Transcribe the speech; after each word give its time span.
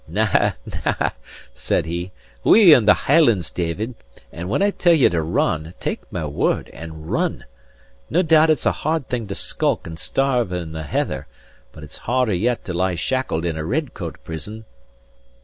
"Na, 0.07 0.53
na," 0.83 1.11
said 1.53 1.85
he, 1.85 2.11
"we're 2.43 2.75
in 2.75 2.85
the 2.87 2.95
Hielands, 3.05 3.51
David; 3.51 3.93
and 4.31 4.49
when 4.49 4.63
I 4.63 4.71
tell 4.71 4.95
ye 4.95 5.07
to 5.09 5.21
run, 5.21 5.75
take 5.79 6.11
my 6.11 6.25
word 6.25 6.69
and 6.73 7.11
run. 7.11 7.45
Nae 8.09 8.23
doubt 8.23 8.49
it's 8.49 8.65
a 8.65 8.71
hard 8.71 9.09
thing 9.09 9.27
to 9.27 9.35
skulk 9.35 9.85
and 9.85 9.99
starve 9.99 10.51
in 10.51 10.71
the 10.71 10.81
Heather, 10.81 11.27
but 11.71 11.83
it's 11.83 11.99
harder 12.09 12.33
yet 12.33 12.65
to 12.65 12.73
lie 12.73 12.95
shackled 12.95 13.45
in 13.45 13.55
a 13.57 13.63
red 13.63 13.93
coat 13.93 14.15
prison." 14.23 14.65